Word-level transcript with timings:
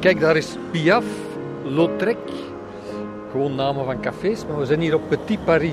Kijk, 0.00 0.20
daar 0.20 0.36
is 0.36 0.56
Piaf, 0.70 1.04
Lautrec, 1.64 2.16
gewoon 3.30 3.54
namen 3.54 3.84
van 3.84 4.00
cafés, 4.00 4.46
maar 4.46 4.58
we 4.58 4.66
zijn 4.66 4.80
hier 4.80 4.94
op 4.94 5.08
Petit 5.08 5.44
Paris. 5.44 5.72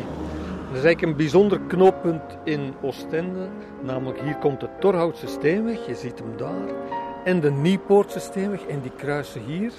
Dat 0.68 0.78
is 0.78 0.84
eigenlijk 0.84 1.02
een 1.02 1.16
bijzonder 1.16 1.60
knooppunt 1.68 2.38
in 2.44 2.74
Oostende. 2.82 3.48
Namelijk 3.82 4.22
hier 4.22 4.36
komt 4.36 4.60
de 4.60 4.68
Torhoutse 4.80 5.28
Steenweg, 5.28 5.88
je 5.88 5.96
ziet 5.96 6.20
hem 6.20 6.38
daar. 6.38 6.76
En 7.24 7.40
de 7.40 7.52
Nieuwpoortse 7.52 8.20
Steenweg 8.20 8.66
en 8.66 8.82
die 8.82 8.92
kruisen 8.98 9.42
hier. 9.42 9.72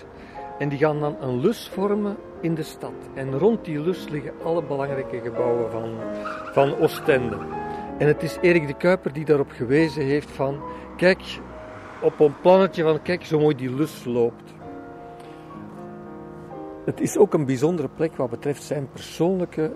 En 0.59 0.69
die 0.69 0.79
gaan 0.79 1.01
dan 1.01 1.17
een 1.21 1.41
lus 1.41 1.71
vormen 1.75 2.17
in 2.41 2.55
de 2.55 2.63
stad. 2.63 2.95
En 3.15 3.39
rond 3.39 3.65
die 3.65 3.81
lus 3.81 4.09
liggen 4.09 4.33
alle 4.45 4.63
belangrijke 4.63 5.21
gebouwen 5.25 5.71
van, 5.71 5.91
van 6.53 6.77
Oostende. 6.77 7.37
En 7.99 8.07
het 8.07 8.23
is 8.23 8.39
Erik 8.41 8.67
de 8.67 8.77
Kuiper 8.77 9.13
die 9.13 9.25
daarop 9.25 9.51
gewezen 9.51 10.03
heeft 10.03 10.31
van... 10.31 10.61
Kijk, 10.97 11.23
op 12.01 12.21
een 12.21 12.41
plannetje 12.41 12.83
van 12.83 13.03
kijk 13.03 13.25
zo 13.25 13.39
mooi 13.39 13.57
die 13.57 13.75
lus 13.75 14.05
loopt. 14.05 14.55
Het 16.85 17.01
is 17.01 17.17
ook 17.17 17.35
een 17.35 17.45
bijzondere 17.45 17.89
plek 17.89 18.17
wat 18.17 18.31
betreft 18.31 18.63
zijn 18.63 18.89
persoonlijke 18.93 19.73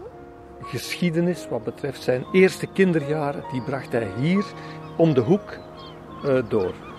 geschiedenis, 0.62 1.48
wat 1.48 1.64
betreft 1.64 2.02
zijn 2.02 2.24
eerste 2.32 2.66
kinderjaren. 2.66 3.44
Die 3.52 3.62
bracht 3.62 3.92
hij 3.92 4.08
hier 4.18 4.44
om 4.96 5.14
de 5.14 5.20
hoek 5.20 5.58
uh, 6.24 6.48
door. 6.48 6.89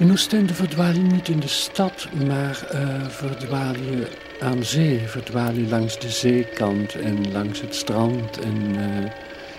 In 0.00 0.10
Oostende 0.10 0.54
verdwaal 0.54 0.92
je 0.92 1.00
niet 1.00 1.28
in 1.28 1.40
de 1.40 1.48
stad, 1.48 2.08
maar 2.26 2.68
uh, 2.74 3.08
verdwaal 3.08 3.74
je 3.74 4.06
aan 4.40 4.64
zee. 4.64 4.98
Verdwaal 4.98 5.52
je 5.52 5.68
langs 5.68 5.98
de 5.98 6.08
zeekant 6.08 6.94
en 6.94 7.32
langs 7.32 7.60
het 7.60 7.74
strand. 7.74 8.38
En 8.38 8.74
uh, 8.74 9.10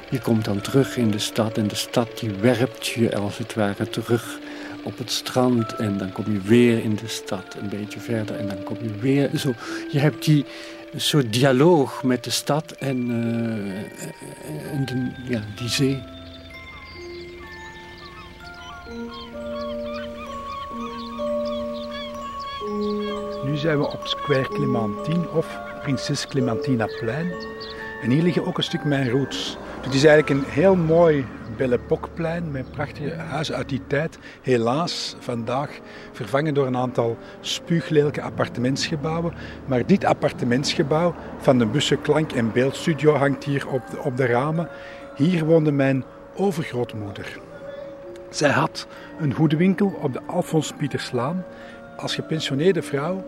je 0.10 0.20
komt 0.20 0.46
dan 0.46 0.62
terug 0.62 0.98
in 0.98 1.12
de 1.12 1.20
stad 1.20 1.58
en 1.58 1.68
de 1.68 1.76
stad 1.76 2.20
die 2.20 2.30
werpt 2.30 2.88
je 2.88 3.16
als 3.16 3.38
het 3.38 3.54
ware 3.54 3.90
terug 3.90 4.40
op 4.84 4.98
het 4.98 5.12
strand. 5.12 5.76
En 5.76 5.98
dan 5.98 6.12
kom 6.12 6.26
je 6.32 6.42
weer 6.42 6.84
in 6.84 6.96
de 6.96 7.08
stad 7.08 7.56
een 7.62 7.70
beetje 7.70 8.00
verder 8.00 8.36
en 8.36 8.48
dan 8.48 8.64
kom 8.64 8.78
je 8.82 9.00
weer 9.00 9.30
zo. 9.38 9.54
Je 9.92 10.00
hebt 10.00 10.26
die 10.26 10.46
soort 10.96 11.34
dialoog 11.34 12.04
met 12.04 12.24
de 12.24 12.30
stad 12.30 12.72
en, 12.72 13.10
uh, 13.10 14.74
en 14.74 14.86
de, 14.86 15.12
ja, 15.30 15.42
die 15.56 15.70
zee. 15.70 16.21
Zijn 23.62 23.78
we 23.78 23.92
op 23.92 24.08
Square 24.08 24.48
Clementine 24.48 25.30
of 25.30 25.60
Prinses 25.82 26.28
Clementina 26.28 26.88
plein. 27.00 27.32
En 28.02 28.10
hier 28.10 28.24
liggen 28.24 28.46
ook 28.46 28.58
een 28.58 28.64
stuk 28.64 28.84
mijn 28.84 29.10
roots. 29.10 29.58
Het 29.82 29.94
is 29.94 30.04
eigenlijk 30.04 30.30
een 30.30 30.52
heel 30.52 30.76
mooi 30.76 31.26
Belle 31.58 31.76
Époque-plein 31.76 32.52
met 32.52 32.72
prachtige 32.72 33.14
huizen 33.14 33.56
uit 33.56 33.70
die 33.70 33.82
tijd. 33.88 34.18
Helaas 34.42 35.16
vandaag 35.20 35.80
vervangen 36.12 36.54
door 36.54 36.68
een 36.68 36.78
aantal 36.78 37.18
spuuglelijke 37.42 38.22
appartementsgebouwen. 38.22 39.34
Maar 39.66 39.86
dit 39.86 40.06
appartementsgebouw 40.06 41.16
van 41.38 41.58
de 41.58 41.66
Bussen 41.66 42.02
Klank- 42.02 42.32
en 42.32 42.52
Beeldstudio 42.52 43.16
hangt 43.16 43.44
hier 43.44 43.68
op 43.68 43.90
de, 43.92 44.00
op 44.00 44.18
de 44.18 44.26
ramen. 44.26 44.70
Hier 45.16 45.46
woonde 45.46 45.72
mijn 45.72 46.04
overgrootmoeder. 46.36 47.40
Zij 48.30 48.50
had 48.50 48.88
een 49.20 49.34
hoedenwinkel 49.34 49.94
op 50.02 50.14
de 50.14 50.22
Alfons 50.26 50.74
Pieterslaan. 50.78 51.46
Als 51.98 52.16
gepensioneerde 52.16 52.82
vrouw 52.82 53.24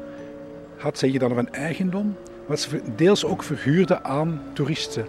had 0.84 0.98
zij 0.98 1.18
dan 1.18 1.30
nog 1.30 1.38
een 1.38 1.54
eigendom, 1.54 2.16
wat 2.46 2.60
ze 2.60 2.82
deels 2.96 3.26
ook 3.26 3.44
verhuurde 3.44 4.04
aan 4.04 4.42
toeristen. 4.54 5.06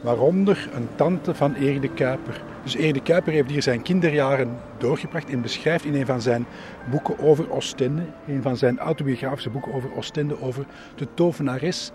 Waaronder 0.00 0.68
een 0.74 0.88
tante 0.94 1.34
van 1.34 1.54
Erik 1.54 1.80
de 1.80 1.88
Kuiper. 1.88 2.42
Dus 2.62 2.74
Erik 2.74 2.94
de 2.94 3.02
Kuiper 3.02 3.32
heeft 3.32 3.50
hier 3.50 3.62
zijn 3.62 3.82
kinderjaren 3.82 4.56
doorgebracht 4.78 5.28
en 5.28 5.42
beschrijft 5.42 5.84
in 5.84 5.94
een 5.94 6.06
van 6.06 6.22
zijn 6.22 6.46
boeken 6.90 7.18
over 7.18 7.52
Oostende, 7.52 8.02
een 8.26 8.42
van 8.42 8.56
zijn 8.56 8.78
autobiografische 8.78 9.50
boeken 9.50 9.72
over 9.72 9.96
Oostende, 9.96 10.40
over 10.42 10.64
de 10.96 11.06
tovenares 11.14 11.90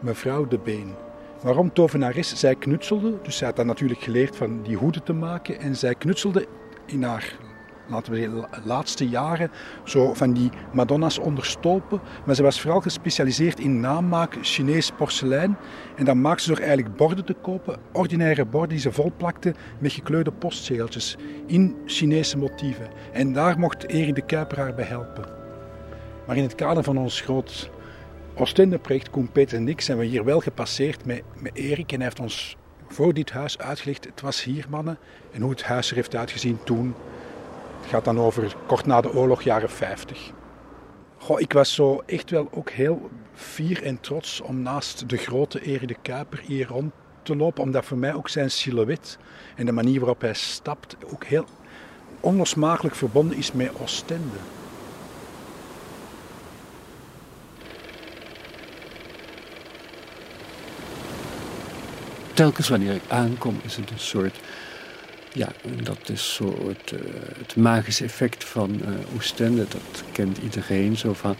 mevrouw 0.00 0.46
de 0.48 0.58
Been. 0.58 0.94
Waarom 1.42 1.72
tovenares? 1.72 2.34
Zij 2.36 2.54
knutselde, 2.54 3.14
dus 3.22 3.36
zij 3.36 3.46
had 3.46 3.56
dan 3.56 3.66
natuurlijk 3.66 4.00
geleerd 4.00 4.36
van 4.36 4.62
die 4.62 4.76
hoeden 4.76 5.02
te 5.02 5.12
maken 5.12 5.60
en 5.60 5.76
zij 5.76 5.94
knutselde 5.94 6.46
in 6.86 7.02
haar 7.02 7.36
laten 7.88 8.12
we 8.12 8.20
de 8.20 8.46
laatste 8.64 9.08
jaren, 9.08 9.50
zo 9.84 10.14
van 10.14 10.32
die 10.32 10.50
Madonna's 10.72 11.18
onderstolpen. 11.18 12.00
Maar 12.26 12.34
ze 12.34 12.42
was 12.42 12.60
vooral 12.60 12.80
gespecialiseerd 12.80 13.60
in 13.60 13.80
namaak 13.80 14.36
Chinees 14.40 14.90
porselein. 14.90 15.56
En 15.96 16.04
dan 16.04 16.20
maakte 16.20 16.42
ze 16.42 16.48
door 16.48 16.58
eigenlijk 16.58 16.96
borden 16.96 17.24
te 17.24 17.34
kopen, 17.34 17.78
ordinaire 17.92 18.44
borden 18.44 18.68
die 18.68 18.78
ze 18.78 18.92
volplakte 18.92 19.54
met 19.78 19.92
gekleurde 19.92 20.32
postzegeltjes 20.32 21.16
in 21.46 21.76
Chinese 21.86 22.38
motieven. 22.38 22.88
En 23.12 23.32
daar 23.32 23.58
mocht 23.58 23.88
Erik 23.88 24.14
de 24.14 24.24
Kuiper 24.24 24.58
haar 24.58 24.74
bij 24.74 24.84
helpen. 24.84 25.24
Maar 26.26 26.36
in 26.36 26.42
het 26.42 26.54
kader 26.54 26.82
van 26.82 26.98
ons 26.98 27.20
groot 27.20 27.70
Oostende-project, 28.34 29.10
Koen 29.10 29.32
Peter 29.32 29.56
en 29.56 29.68
ik, 29.68 29.80
zijn 29.80 29.98
we 29.98 30.04
hier 30.04 30.24
wel 30.24 30.40
gepasseerd 30.40 31.04
met, 31.04 31.22
met 31.36 31.54
Erik. 31.54 31.92
En 31.92 31.96
hij 31.96 32.04
heeft 32.04 32.20
ons 32.20 32.56
voor 32.88 33.14
dit 33.14 33.30
huis 33.30 33.58
uitgelegd, 33.58 34.04
het 34.04 34.20
was 34.20 34.44
hier 34.44 34.66
mannen, 34.68 34.98
en 35.32 35.40
hoe 35.40 35.50
het 35.50 35.62
huis 35.62 35.90
er 35.90 35.96
heeft 35.96 36.16
uitgezien 36.16 36.58
toen, 36.64 36.94
gaat 37.88 38.04
dan 38.04 38.20
over 38.20 38.54
kort 38.66 38.86
na 38.86 39.00
de 39.00 39.12
oorlog, 39.12 39.42
jaren 39.42 39.70
50. 39.70 40.30
Goh, 41.18 41.40
ik 41.40 41.52
was 41.52 41.74
zo 41.74 42.02
echt 42.06 42.30
wel 42.30 42.48
ook 42.50 42.70
heel 42.70 43.10
fier 43.34 43.82
en 43.82 44.00
trots 44.00 44.40
om 44.40 44.62
naast 44.62 45.08
de 45.08 45.16
grote 45.16 45.60
Erik 45.60 45.88
de 45.88 45.96
Kuiper 46.02 46.40
hier 46.46 46.66
rond 46.66 46.92
te 47.22 47.36
lopen. 47.36 47.62
Omdat 47.62 47.84
voor 47.84 47.98
mij 47.98 48.14
ook 48.14 48.28
zijn 48.28 48.50
silhouet 48.50 49.18
en 49.56 49.66
de 49.66 49.72
manier 49.72 49.98
waarop 49.98 50.20
hij 50.20 50.34
stapt 50.34 50.96
ook 51.12 51.24
heel 51.24 51.44
onlosmakelijk 52.20 52.94
verbonden 52.94 53.36
is 53.36 53.52
met 53.52 53.70
Oostende. 53.80 54.38
Telkens 62.34 62.68
wanneer 62.68 62.94
ik 62.94 63.02
aankom 63.08 63.60
is 63.62 63.76
het 63.76 63.90
een 63.90 63.98
soort 63.98 64.40
ja, 65.32 65.48
dat 65.82 66.08
is 66.08 66.34
zo 66.34 66.68
het, 66.68 66.92
uh, 66.92 67.00
het 67.38 67.56
magische 67.56 68.04
effect 68.04 68.44
van 68.44 68.80
uh, 68.80 68.88
Oostende. 69.16 69.66
Dat 69.68 70.04
kent 70.12 70.38
iedereen 70.38 70.96
zo 70.96 71.12
van 71.12 71.36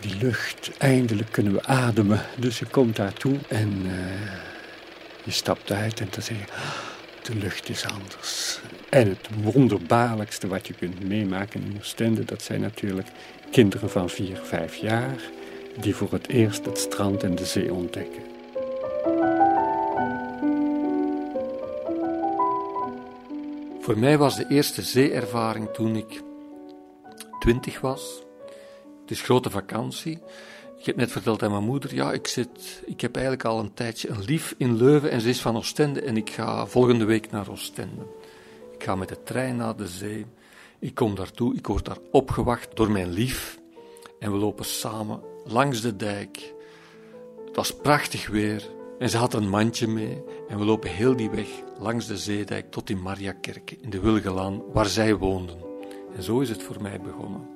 die 0.00 0.16
lucht, 0.16 0.70
eindelijk 0.78 1.32
kunnen 1.32 1.52
we 1.52 1.64
ademen. 1.64 2.20
Dus 2.36 2.58
je 2.58 2.66
komt 2.66 2.96
daartoe 2.96 3.36
en 3.48 3.82
uh, 3.86 3.92
je 5.24 5.30
stapt 5.30 5.72
uit 5.72 6.00
en 6.00 6.08
dan 6.10 6.22
zeg 6.22 6.36
je, 6.36 6.44
de 7.22 7.34
lucht 7.34 7.68
is 7.68 7.84
anders. 7.86 8.60
En 8.88 9.08
het 9.08 9.28
wonderbaarlijkste 9.42 10.48
wat 10.48 10.66
je 10.66 10.74
kunt 10.74 11.08
meemaken 11.08 11.62
in 11.62 11.76
Oostende, 11.78 12.24
dat 12.24 12.42
zijn 12.42 12.60
natuurlijk 12.60 13.08
kinderen 13.50 13.90
van 13.90 14.10
vier, 14.10 14.40
vijf 14.42 14.74
jaar 14.76 15.16
die 15.80 15.94
voor 15.94 16.12
het 16.12 16.28
eerst 16.28 16.64
het 16.64 16.78
strand 16.78 17.22
en 17.22 17.34
de 17.34 17.44
zee 17.44 17.72
ontdekken. 17.72 18.33
Voor 23.84 23.98
mij 23.98 24.18
was 24.18 24.36
de 24.36 24.46
eerste 24.48 24.82
zeeervaring 24.82 25.68
toen 25.72 25.96
ik 25.96 26.22
twintig 27.38 27.80
was. 27.80 28.22
Het 29.00 29.10
is 29.10 29.22
grote 29.22 29.50
vakantie. 29.50 30.18
Ik 30.78 30.86
heb 30.86 30.96
net 30.96 31.10
verteld 31.10 31.42
aan 31.42 31.50
mijn 31.50 31.64
moeder, 31.64 31.94
ja, 31.94 32.12
ik, 32.12 32.26
zit, 32.26 32.82
ik 32.84 33.00
heb 33.00 33.14
eigenlijk 33.14 33.44
al 33.44 33.58
een 33.58 33.74
tijdje 33.74 34.08
een 34.08 34.24
lief 34.24 34.54
in 34.58 34.76
Leuven 34.76 35.10
en 35.10 35.20
ze 35.20 35.28
is 35.28 35.40
van 35.40 35.56
Oostende 35.56 36.00
en 36.00 36.16
ik 36.16 36.30
ga 36.30 36.66
volgende 36.66 37.04
week 37.04 37.30
naar 37.30 37.50
Oostende. 37.50 38.06
Ik 38.72 38.84
ga 38.84 38.94
met 38.94 39.08
de 39.08 39.22
trein 39.22 39.56
naar 39.56 39.76
de 39.76 39.88
zee. 39.88 40.26
Ik 40.78 40.94
kom 40.94 41.14
daartoe, 41.14 41.54
ik 41.54 41.66
word 41.66 41.84
daar 41.84 41.98
opgewacht 42.10 42.76
door 42.76 42.90
mijn 42.90 43.12
lief 43.12 43.58
en 44.18 44.32
we 44.32 44.38
lopen 44.38 44.64
samen 44.64 45.20
langs 45.44 45.80
de 45.80 45.96
dijk. 45.96 46.54
Het 47.46 47.56
was 47.56 47.76
prachtig 47.76 48.28
weer. 48.28 48.62
En 48.98 49.10
ze 49.10 49.16
had 49.16 49.34
een 49.34 49.48
mandje 49.48 49.86
mee 49.86 50.22
en 50.48 50.58
we 50.58 50.64
lopen 50.64 50.90
heel 50.90 51.16
die 51.16 51.30
weg 51.30 51.48
langs 51.78 52.06
de 52.06 52.16
zeedijk 52.16 52.70
tot 52.70 52.90
in 52.90 53.02
Mariakerke 53.02 53.76
in 53.80 53.90
de 53.90 54.00
Wilgelaan 54.00 54.62
waar 54.72 54.86
zij 54.86 55.16
woonden. 55.16 55.56
En 56.16 56.22
zo 56.22 56.40
is 56.40 56.48
het 56.48 56.62
voor 56.62 56.82
mij 56.82 57.00
begonnen. 57.00 57.48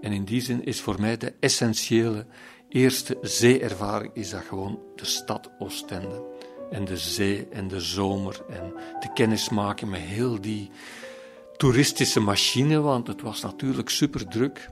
En 0.00 0.12
in 0.12 0.24
die 0.24 0.40
zin 0.40 0.64
is 0.64 0.80
voor 0.80 1.00
mij 1.00 1.16
de 1.16 1.34
essentiële 1.40 2.26
eerste 2.68 3.18
zeeervaring 3.20 4.10
is 4.14 4.30
dat 4.30 4.42
gewoon 4.42 4.78
de 4.96 5.04
stad 5.04 5.50
Oostende. 5.58 6.22
En 6.70 6.84
de 6.84 6.96
zee 6.96 7.46
en 7.50 7.68
de 7.68 7.80
zomer 7.80 8.44
en 8.48 8.72
de 9.00 9.12
kennismaken 9.14 9.88
met 9.88 10.00
heel 10.00 10.40
die 10.40 10.70
toeristische 11.56 12.20
machine, 12.20 12.80
want 12.80 13.06
het 13.06 13.22
was 13.22 13.42
natuurlijk 13.42 13.88
super 13.88 14.28
druk. 14.28 14.70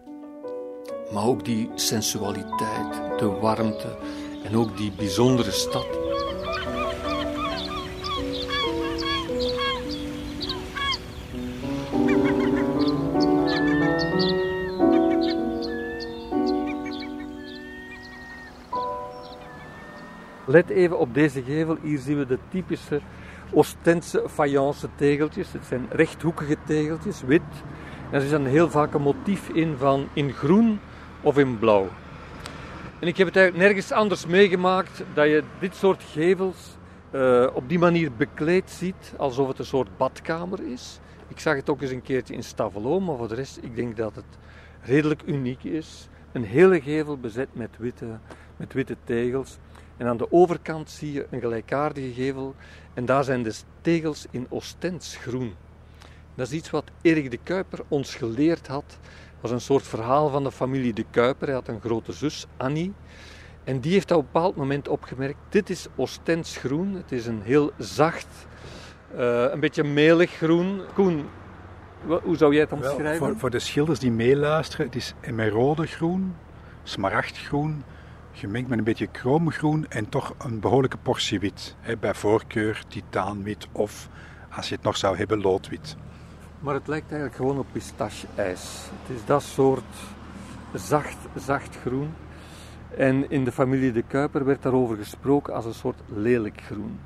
Maar 1.13 1.25
ook 1.27 1.45
die 1.45 1.71
sensualiteit, 1.75 3.19
de 3.19 3.27
warmte, 3.27 3.99
en 4.45 4.57
ook 4.57 4.77
die 4.77 4.93
bijzondere 4.93 5.51
stad. 5.51 5.87
Let 20.47 20.69
even 20.69 20.99
op 20.99 21.15
deze 21.15 21.43
gevel, 21.43 21.77
hier 21.83 21.99
zien 21.99 22.19
we 22.19 22.27
de 22.27 22.39
typische 22.49 23.01
Oostense 23.53 24.25
faïence 24.29 24.89
tegeltjes. 24.97 25.53
Het 25.53 25.65
zijn 25.65 25.87
rechthoekige 25.91 26.57
tegeltjes, 26.67 27.23
wit. 27.23 27.43
En 28.11 28.19
er 28.19 28.23
is 28.23 28.31
dan 28.31 28.45
heel 28.47 28.71
vaak 28.71 28.95
een 28.95 29.03
motief 29.03 29.49
in 29.49 29.77
van 29.79 30.09
in 30.13 30.33
groen 30.33 30.81
of 31.21 31.39
in 31.39 31.59
blauw. 31.59 31.89
En 33.01 33.07
ik 33.07 33.17
heb 33.17 33.27
het 33.27 33.37
eigenlijk 33.37 33.67
nergens 33.67 33.93
anders 33.93 34.27
meegemaakt 34.27 35.03
dat 35.15 35.27
je 35.27 35.43
dit 35.61 35.75
soort 35.75 36.03
gevels 36.03 36.77
uh, 37.13 37.47
op 37.53 37.69
die 37.69 37.79
manier 37.79 38.13
bekleed 38.13 38.71
ziet, 38.71 39.15
alsof 39.17 39.49
het 39.49 39.59
een 39.59 39.65
soort 39.65 39.97
badkamer 39.97 40.73
is. 40.73 41.01
Ik 41.29 41.41
zag 41.41 41.57
het 41.57 41.71
ook 41.71 41.83
eens 41.83 41.91
een 41.91 42.03
keertje 42.03 42.35
in 42.35 42.43
Stavelo, 42.43 43.01
maar 43.01 43.17
voor 43.17 43.29
de 43.29 43.35
rest, 43.35 43.59
ik 43.63 43.77
denk 43.77 43.97
dat 43.97 44.15
het 44.15 44.25
redelijk 44.83 45.23
uniek 45.27 45.65
is. 45.65 46.09
Een 46.33 46.45
hele 46.45 46.81
gevel 46.81 47.19
bezet 47.19 47.49
met 47.53 47.71
witte, 47.79 48.19
met 48.57 48.73
witte 48.73 48.97
tegels. 49.05 49.59
En 49.97 50.07
aan 50.07 50.17
de 50.17 50.33
overkant 50.33 50.91
zie 50.91 51.13
je 51.13 51.27
een 51.31 51.41
gelijkaardige 51.41 52.13
gevel. 52.13 52.55
En 52.95 53.05
daar 53.05 53.25
zijn 53.25 53.43
de 53.43 53.55
tegels 53.81 54.27
in 54.31 54.47
Ostens 54.49 55.17
groen. 55.17 55.55
Dat 56.35 56.47
is 56.47 56.53
iets 56.53 56.71
wat 56.71 56.91
Erik 57.03 57.31
de 57.31 57.39
Kuiper 57.43 57.81
ons 57.89 58.15
geleerd 58.15 58.67
had. 58.67 58.99
Was 59.41 59.51
een 59.51 59.61
soort 59.61 59.87
verhaal 59.87 60.29
van 60.29 60.45
de 60.45 60.53
familie 60.53 60.93
de 60.93 61.05
Kuiper. 61.11 61.47
Hij 61.47 61.57
had 61.57 61.69
een 61.69 61.81
grote 61.81 62.13
zus, 62.13 62.47
Annie. 62.57 62.93
En 63.65 63.81
die 63.81 63.93
heeft 63.93 64.11
op 64.11 64.19
een 64.19 64.29
bepaald 64.33 64.57
moment 64.57 64.89
opgemerkt: 64.89 65.39
dit 65.49 65.71
is 65.71 65.87
Ostens 65.95 66.57
groen. 66.57 66.95
Het 66.95 67.13
is 67.13 67.27
een 67.27 67.43
heel 67.43 67.71
zacht, 67.79 68.47
uh, 69.15 69.45
een 69.51 69.61
beetje 69.61 69.85
melig 69.85 70.31
groen. 70.31 70.81
Koen, 70.95 71.27
hoe 72.23 72.37
zou 72.37 72.53
jij 72.53 72.63
het 72.63 72.73
omschrijven? 72.73 73.27
Voor, 73.27 73.39
voor, 73.39 73.51
de 73.51 73.59
schilders 73.59 73.99
die 73.99 74.11
meeluisteren, 74.11 74.87
het 74.87 74.95
is 74.95 75.15
emerode 75.21 75.87
groen, 75.87 76.37
smaragdgroen, 76.83 77.85
gemengd 78.33 78.69
met 78.69 78.79
een 78.79 78.85
beetje 78.85 79.07
kroomgroen 79.07 79.87
en 79.89 80.09
toch 80.09 80.35
een 80.39 80.61
behoorlijke 80.61 80.97
portie 80.97 81.41
wit. 81.41 81.77
bij 82.01 82.15
voorkeur 82.15 82.83
titaanwit 82.89 83.69
of, 83.73 84.09
als 84.51 84.69
je 84.69 84.75
het 84.75 84.85
nog 84.85 84.97
zou 84.97 85.17
hebben, 85.17 85.41
loodwit. 85.41 85.97
Maar 86.61 86.75
het 86.75 86.89
lijkt 86.89 87.11
eigenlijk 87.11 87.37
gewoon 87.37 87.59
op 87.59 87.67
pistache-ijs. 87.73 88.89
Het 89.03 89.17
is 89.17 89.25
dat 89.25 89.43
soort 89.43 89.95
zacht, 90.75 91.17
zacht 91.37 91.77
groen. 91.77 92.13
En 92.97 93.31
in 93.31 93.45
de 93.45 93.53
familie 93.53 93.93
De 93.93 94.03
Kuiper 94.03 94.45
werd 94.45 94.63
daarover 94.63 94.97
gesproken 94.97 95.55
als 95.55 95.65
een 95.65 95.75
soort 95.75 96.01
lelijk 96.07 96.61
groen. 96.61 97.01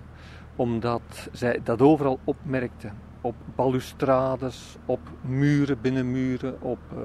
Omdat 0.57 1.29
zij 1.33 1.61
dat 1.65 1.81
overal 1.83 2.19
opmerkten. 2.25 2.93
Op 3.21 3.35
balustrades, 3.55 4.77
op 4.87 5.01
muren, 5.21 5.81
binnen 5.81 6.11
muren, 6.11 6.57
op 6.61 6.79
uh, 6.93 7.01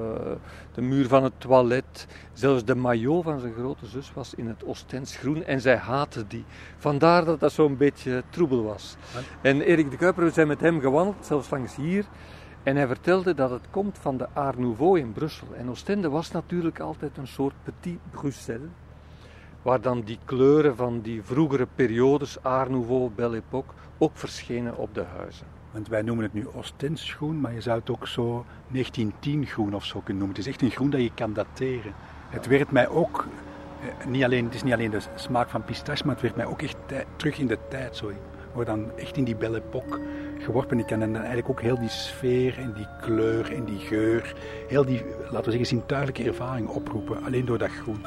de 0.74 0.81
muur 0.81 1.07
van 1.07 1.24
het 1.24 1.34
toilet. 1.38 2.07
Zelfs 2.34 2.66
de 2.66 2.75
maillot 2.75 3.24
van 3.24 3.40
zijn 3.40 3.54
grote 3.54 3.86
zus 3.86 4.13
was 4.13 4.34
in 4.34 4.48
het 4.48 4.63
Ostens 4.63 5.16
groen 5.16 5.44
en 5.44 5.62
zij 5.62 5.78
haatte 5.78 6.28
die. 6.28 6.46
Vandaar 6.78 7.25
dat 7.25 7.40
dat 7.40 7.51
zo'n 7.51 7.78
beetje 7.78 8.24
troebel 8.30 8.63
was. 8.63 8.96
En 9.42 9.62
Erik 9.62 9.92
de 9.92 9.98
Kuiper, 9.98 10.24
we 10.24 10.31
zijn 10.31 10.48
met 10.48 10.60
hem 10.60 10.80
gewandeld, 10.80 11.25
zelfs 11.25 11.50
langs 11.50 11.75
hier. 11.75 12.06
En 12.63 12.75
hij 12.75 12.88
vertelde 12.88 13.33
dat 13.33 13.50
het 13.50 13.65
komt 13.69 13.97
van 13.97 14.17
de 14.17 14.27
Art 14.33 14.57
Nouveau 14.57 15.00
in 15.00 15.11
Brussel. 15.11 15.47
En 15.56 15.69
Oostende 15.69 16.09
was 16.09 16.31
natuurlijk 16.31 16.79
altijd 16.79 17.17
een 17.17 17.27
soort 17.27 17.53
petit 17.63 18.00
Bruxelles, 18.11 18.69
waar 19.61 19.81
dan 19.81 20.01
die 20.01 20.19
kleuren 20.25 20.75
van 20.75 21.01
die 21.01 21.23
vroegere 21.23 21.67
periodes, 21.75 22.44
Art 22.44 22.69
Nouveau, 22.69 23.09
Belle 23.15 23.35
Époque, 23.35 23.73
ook 23.97 24.11
verschenen 24.13 24.77
op 24.77 24.94
de 24.94 25.03
huizen. 25.17 25.45
Want 25.71 25.88
wij 25.88 26.01
noemen 26.01 26.23
het 26.23 26.33
nu 26.33 26.47
Oostens 26.47 27.13
groen, 27.13 27.41
maar 27.41 27.53
je 27.53 27.61
zou 27.61 27.79
het 27.79 27.89
ook 27.89 28.07
zo 28.07 28.45
1910 28.67 29.45
groen 29.45 29.73
of 29.73 29.85
zo 29.85 30.00
kunnen 30.00 30.17
noemen. 30.17 30.35
Het 30.35 30.45
is 30.47 30.51
echt 30.53 30.62
een 30.62 30.71
groen 30.71 30.89
dat 30.89 31.01
je 31.01 31.12
kan 31.13 31.33
dateren. 31.33 31.94
Het 32.29 32.47
werd 32.47 32.71
mij 32.71 32.88
ook, 32.88 33.27
eh, 33.81 34.05
niet 34.05 34.23
alleen, 34.23 34.45
het 34.45 34.53
is 34.53 34.63
niet 34.63 34.73
alleen 34.73 34.91
de 34.91 35.01
smaak 35.15 35.50
van 35.50 35.63
pistache, 35.63 36.05
maar 36.05 36.13
het 36.13 36.23
werd 36.23 36.35
mij 36.35 36.45
ook 36.45 36.62
echt 36.62 36.77
terug 37.15 37.39
in 37.39 37.47
de 37.47 37.57
tijd. 37.69 37.95
Zo 37.95 38.12
word 38.54 38.68
dan 38.68 38.92
echt 38.98 39.18
in 39.18 39.24
die 39.24 39.36
Belle 39.36 39.57
Époque 39.57 40.00
geworpen. 40.40 40.80
Ik 40.80 40.86
kan 40.86 41.00
dan 41.00 41.16
eigenlijk 41.16 41.50
ook 41.50 41.62
heel 41.62 41.80
die 41.80 41.90
sfeer 41.90 42.57
en 42.57 42.74
die 42.74 42.88
kleur 43.01 43.54
en 43.54 43.66
die 43.66 43.80
geur, 43.80 44.36
heel 44.68 44.86
die, 44.86 45.06
laten 45.19 45.44
we 45.44 45.51
zeggen, 45.51 45.66
zintuigelijke 45.66 46.24
ervaring 46.24 46.68
oproepen, 46.68 47.24
alleen 47.24 47.46
door 47.46 47.57
dat 47.57 47.69
groen. 47.69 48.06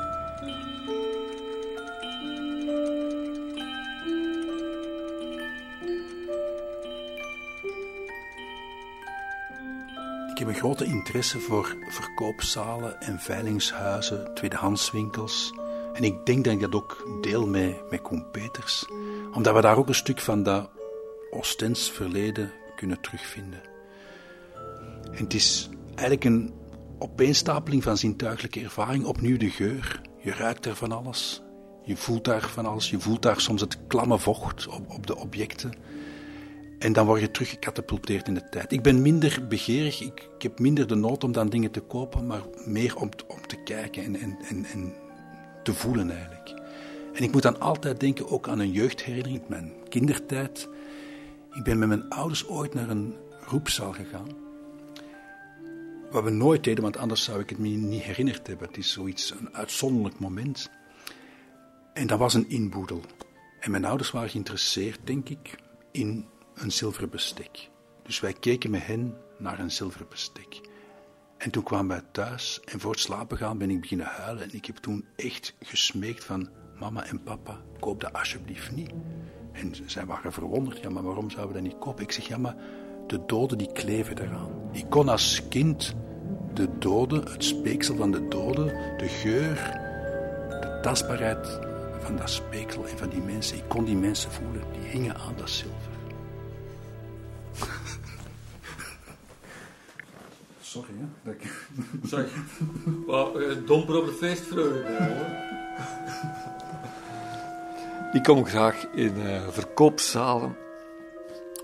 Ik 10.31 10.39
heb 10.39 10.49
een 10.49 10.55
grote 10.55 10.85
interesse 10.85 11.39
voor 11.39 11.77
verkoopzalen 11.89 13.00
en 13.00 13.19
veilingshuizen, 13.19 14.35
tweedehandswinkels. 14.35 15.53
En 16.02 16.08
ik 16.08 16.26
denk 16.26 16.44
dat 16.44 16.52
ik 16.52 16.60
dat 16.60 16.75
ook 16.75 17.19
deel 17.20 17.46
met, 17.46 17.90
met 17.90 18.02
Koen 18.02 18.31
Peters 18.31 18.87
omdat 19.34 19.54
we 19.54 19.60
daar 19.60 19.76
ook 19.76 19.88
een 19.88 19.94
stuk 19.94 20.20
van 20.20 20.43
dat 20.43 20.70
Ostens 21.31 21.90
verleden 21.90 22.52
kunnen 22.76 23.00
terugvinden. 23.00 23.60
En 25.12 25.25
het 25.25 25.34
is 25.34 25.69
eigenlijk 25.88 26.25
een 26.25 26.52
opeenstapeling 26.99 27.82
van 27.82 27.96
zintuigelijke 27.96 28.60
ervaring. 28.60 29.04
Opnieuw 29.04 29.37
de 29.37 29.50
geur. 29.50 30.00
Je 30.19 30.32
ruikt 30.32 30.66
er 30.66 30.76
van 30.76 30.93
alles. 30.93 31.43
Je 31.84 31.96
voelt 31.96 32.25
daar 32.25 32.48
van 32.48 32.66
alles. 32.66 32.90
Je 32.90 33.00
voelt 33.00 33.22
daar 33.22 33.40
soms 33.40 33.60
het 33.60 33.78
klamme 33.87 34.19
vocht 34.19 34.66
op, 34.66 34.90
op 34.90 35.06
de 35.06 35.16
objecten. 35.16 35.72
En 36.78 36.93
dan 36.93 37.06
word 37.06 37.20
je 37.20 37.31
teruggecatapulteerd 37.31 38.28
in 38.28 38.34
de 38.34 38.48
tijd. 38.48 38.72
Ik 38.72 38.82
ben 38.82 39.02
minder 39.02 39.46
begeerig. 39.48 40.00
Ik, 40.00 40.28
ik, 40.34 40.43
heb 40.43 40.58
minder 40.58 40.87
de 40.87 40.94
nood 40.94 41.25
om 41.25 41.32
dan 41.32 41.48
dingen 41.48 41.70
te 41.70 41.81
kopen, 41.81 42.26
maar 42.26 42.43
meer 42.64 42.96
om, 42.96 43.08
om 43.26 43.46
te 43.46 43.56
kijken 43.56 44.05
en, 44.05 44.16
en, 44.16 44.38
en, 44.48 44.64
en 44.64 44.94
te 45.62 45.75
voelen 45.75 46.11
eigenlijk. 46.11 46.55
En 47.12 47.23
ik 47.23 47.32
moet 47.32 47.43
dan 47.43 47.61
altijd 47.61 48.00
denken 48.00 48.31
ook 48.31 48.49
aan 48.49 48.59
een 48.59 48.70
jeugdherinnering, 48.70 49.49
mijn 49.49 49.73
kindertijd. 49.88 50.69
Ik 51.50 51.62
ben 51.62 51.79
met 51.79 51.88
mijn 51.88 52.09
ouders 52.09 52.47
ooit 52.47 52.75
naar 52.75 52.88
een 52.91 53.14
roepzaal 53.47 53.93
gegaan. 53.93 54.29
Wat 56.11 56.25
we 56.25 56.31
nooit 56.31 56.64
deden, 56.64 56.82
want 56.82 56.97
anders 56.97 57.25
zou 57.25 57.41
ik 57.41 57.49
het 57.49 57.59
me 57.59 57.69
niet 57.69 58.03
herinnerd 58.03 58.47
hebben. 58.47 58.67
Het 58.67 58.76
is 58.76 58.93
zoiets, 58.93 59.31
een 59.31 59.55
uitzonderlijk 59.55 60.19
moment. 60.19 60.70
En 61.94 62.06
dat 62.06 62.19
was 62.19 62.35
een 62.35 62.49
inboedel. 62.49 63.00
En 63.61 63.70
mijn 63.70 63.85
ouders 63.85 64.11
waren 64.11 64.31
geïnteresseerd, 64.31 65.00
denk 65.05 65.29
ik, 65.29 65.55
in 65.91 66.26
een 66.55 66.73
zilveren 66.73 67.11
bestek. 67.11 67.69
Dus 68.03 68.20
wij 68.20 68.32
keken 68.32 68.70
met 68.70 68.87
hen 68.87 69.17
naar 69.38 69.58
een 69.58 69.70
zilveren 69.70 70.06
bestek. 70.08 70.61
En 71.43 71.50
toen 71.50 71.62
kwamen 71.62 71.89
wij 71.89 72.03
thuis 72.12 72.61
en 72.65 72.81
voor 72.81 72.91
het 72.91 73.00
slapen 73.00 73.37
gaan 73.37 73.59
ben 73.59 73.71
ik 73.71 73.81
beginnen 73.81 74.06
huilen. 74.06 74.43
En 74.43 74.55
ik 74.55 74.65
heb 74.65 74.77
toen 74.77 75.05
echt 75.17 75.55
gesmeekt 75.61 76.25
van, 76.25 76.49
mama 76.79 77.05
en 77.05 77.22
papa, 77.22 77.61
koop 77.81 78.01
dat 78.01 78.13
alsjeblieft 78.13 78.70
niet. 78.72 78.91
En 79.53 79.75
zij 79.87 80.06
waren 80.06 80.32
verwonderd, 80.32 80.81
ja, 80.81 80.91
maar 80.91 81.03
waarom 81.03 81.31
zouden 81.31 81.55
we 81.56 81.63
dat 81.63 81.72
niet 81.72 81.81
kopen? 81.81 82.03
Ik 82.03 82.13
zeg, 82.13 82.29
ja, 82.29 82.39
maar 82.39 82.56
de 83.06 83.25
doden 83.27 83.58
die 83.58 83.72
kleven 83.72 84.19
eraan. 84.19 84.51
Ik 84.72 84.91
kon 84.91 85.08
als 85.08 85.49
kind 85.49 85.94
de 86.55 86.69
doden, 86.79 87.31
het 87.32 87.44
speeksel 87.44 87.96
van 87.96 88.11
de 88.11 88.29
doden, 88.29 88.67
de 88.99 89.08
geur, 89.08 89.55
de 90.49 90.79
tastbaarheid 90.82 91.61
van 92.01 92.17
dat 92.17 92.31
speeksel 92.31 92.87
en 92.87 92.99
van 92.99 93.08
die 93.08 93.22
mensen, 93.22 93.56
ik 93.56 93.69
kon 93.69 93.84
die 93.84 93.96
mensen 93.96 94.31
voelen, 94.31 94.63
die 94.72 94.91
hingen 94.91 95.17
aan 95.17 95.34
dat 95.37 95.51
zilver. 95.51 95.92
Sorry, 100.72 100.94
hè? 100.98 101.32
Sorry. 102.08 102.29
Well, 103.06 103.31
uh, 103.36 103.67
domper 103.67 103.96
op 103.96 104.06
de 104.06 104.12
feestvreugde, 104.12 104.93
hoor. 105.05 105.26
Ik 108.12 108.22
kom 108.22 108.44
graag 108.44 108.86
in 108.94 109.17
uh, 109.17 109.48
verkoopzalen, 109.48 110.56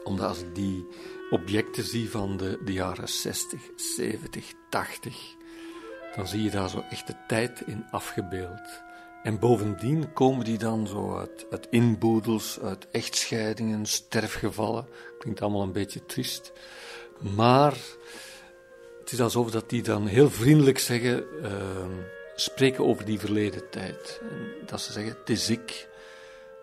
omdat 0.05 0.29
als 0.29 0.41
ik 0.41 0.55
die 0.55 0.87
objecten 1.31 1.85
zie 1.85 2.11
van 2.11 2.37
de, 2.37 2.61
de 2.65 2.73
jaren 2.73 3.09
60, 3.09 3.61
70, 3.77 4.53
80, 4.71 5.37
dan 6.17 6.27
zie 6.27 6.43
je 6.43 6.51
daar 6.51 6.69
zo 6.69 6.85
echt 6.91 7.07
de 7.07 7.17
tijd 7.27 7.63
in 7.67 7.85
afgebeeld. 7.91 8.83
En 9.23 9.39
bovendien 9.39 10.13
komen 10.13 10.45
die 10.45 10.59
dan 10.59 10.87
zo 10.87 11.17
uit, 11.17 11.47
uit 11.51 11.67
inboedels, 11.71 12.61
uit 12.61 12.91
echtscheidingen, 12.91 13.87
sterfgevallen. 13.87 14.87
Klinkt 15.19 15.41
allemaal 15.41 15.63
een 15.63 15.73
beetje 15.73 16.07
triest. 16.07 16.53
Maar 17.37 17.77
het 19.09 19.19
is 19.19 19.25
alsof 19.25 19.51
dat 19.51 19.71
die 19.71 19.83
dan 19.83 20.07
heel 20.07 20.31
vriendelijk 20.31 20.79
zeggen, 20.79 21.25
uh, 21.43 21.51
spreken 22.35 22.85
over 22.85 23.05
die 23.05 23.19
verleden 23.19 23.71
tijd. 23.71 24.21
En 24.31 24.67
dat 24.67 24.81
ze 24.81 24.93
zeggen, 24.93 25.17
het 25.19 25.31
is 25.31 25.51
ik, 25.51 25.89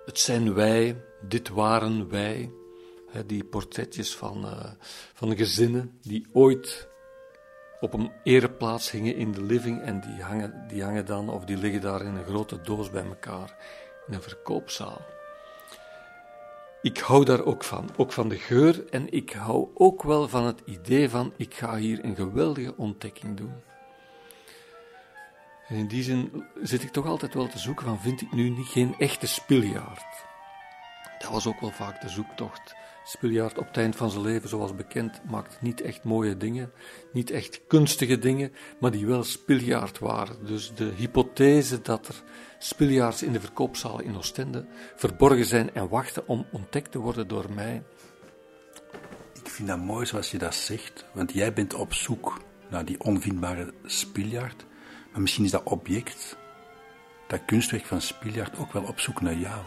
het 0.05 0.19
zijn 0.19 0.53
wij, 0.53 1.03
dit 1.21 1.49
waren 1.49 2.09
wij. 2.09 2.51
die 3.25 3.43
portretjes 3.43 4.15
van, 4.15 4.45
uh, 4.45 4.71
van 5.13 5.35
gezinnen 5.35 5.97
die 6.01 6.27
ooit 6.33 6.87
op 7.79 7.93
een 7.93 8.11
ereplaats 8.23 8.91
hingen 8.91 9.15
in 9.15 9.31
de 9.31 9.43
living 9.43 9.81
en 9.81 10.01
die 10.01 10.23
hangen, 10.23 10.65
die 10.67 10.83
hangen 10.83 11.05
dan, 11.05 11.29
of 11.29 11.45
die 11.45 11.57
liggen 11.57 11.81
daar 11.81 12.01
in 12.01 12.15
een 12.15 12.25
grote 12.25 12.61
doos 12.61 12.89
bij 12.89 13.05
elkaar 13.05 13.57
in 14.07 14.13
een 14.13 14.21
verkoopzaal. 14.21 15.14
Ik 16.85 16.97
hou 16.97 17.25
daar 17.25 17.43
ook 17.43 17.63
van, 17.63 17.89
ook 17.97 18.11
van 18.11 18.29
de 18.29 18.37
geur 18.37 18.89
en 18.89 19.13
ik 19.13 19.31
hou 19.31 19.67
ook 19.73 20.03
wel 20.03 20.27
van 20.27 20.45
het 20.45 20.61
idee 20.65 21.09
van 21.09 21.33
ik 21.37 21.53
ga 21.53 21.75
hier 21.75 22.03
een 22.03 22.15
geweldige 22.15 22.77
ontdekking 22.77 23.37
doen. 23.37 23.53
En 25.67 25.75
in 25.75 25.87
die 25.87 26.03
zin 26.03 26.45
zit 26.61 26.83
ik 26.83 26.91
toch 26.91 27.05
altijd 27.05 27.33
wel 27.33 27.47
te 27.47 27.59
zoeken 27.59 27.85
van 27.85 27.99
vind 27.99 28.21
ik 28.21 28.31
nu 28.31 28.49
niet 28.49 28.67
geen 28.67 28.95
echte 28.97 29.27
spiljaard. 29.27 30.25
Dat 31.19 31.31
was 31.31 31.47
ook 31.47 31.59
wel 31.59 31.71
vaak 31.71 32.01
de 32.01 32.09
zoektocht 32.09 32.75
Spiljaard 33.07 33.57
op 33.57 33.67
het 33.67 33.77
eind 33.77 33.95
van 33.95 34.09
zijn 34.09 34.23
leven, 34.23 34.49
zoals 34.49 34.75
bekend, 34.75 35.21
maakte 35.29 35.57
niet 35.61 35.81
echt 35.81 36.03
mooie 36.03 36.37
dingen, 36.37 36.71
niet 37.11 37.31
echt 37.31 37.61
kunstige 37.67 38.19
dingen, 38.19 38.51
maar 38.79 38.91
die 38.91 39.05
wel 39.05 39.23
spiljaard 39.23 39.99
waren. 39.99 40.45
Dus 40.45 40.73
de 40.75 40.91
hypothese 40.95 41.81
dat 41.81 42.07
er 42.07 42.23
spiljaards 42.59 43.23
in 43.23 43.31
de 43.31 43.39
verkoopzalen 43.39 44.05
in 44.05 44.17
Oostende 44.17 44.65
verborgen 44.95 45.45
zijn 45.45 45.73
en 45.73 45.89
wachten 45.89 46.27
om 46.27 46.45
ontdekt 46.51 46.91
te 46.91 46.99
worden 46.99 47.27
door 47.27 47.45
mij. 47.53 47.83
Ik 49.33 49.49
vind 49.49 49.67
dat 49.67 49.79
mooi 49.79 50.05
zoals 50.05 50.31
je 50.31 50.37
dat 50.37 50.55
zegt, 50.55 51.05
want 51.13 51.33
jij 51.33 51.53
bent 51.53 51.73
op 51.73 51.93
zoek 51.93 52.41
naar 52.69 52.85
die 52.85 52.99
onvindbare 52.99 53.73
spiljaard, 53.83 54.65
maar 55.11 55.21
misschien 55.21 55.45
is 55.45 55.51
dat 55.51 55.63
object, 55.63 56.37
dat 57.27 57.45
kunstwerk 57.45 57.85
van 57.85 58.01
spiljaard 58.01 58.57
ook 58.57 58.73
wel 58.73 58.83
op 58.83 58.99
zoek 58.99 59.21
naar 59.21 59.37
jou. 59.37 59.61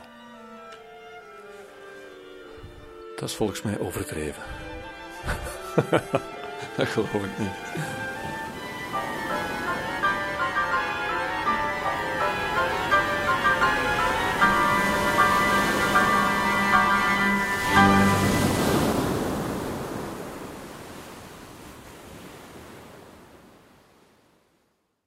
Dat 3.19 3.29
is 3.29 3.35
volgens 3.35 3.63
mij 3.63 3.79
overdreven. 3.79 4.43
dat 6.77 6.87
geloof 6.87 7.13
ik 7.13 7.39
niet. 7.39 7.49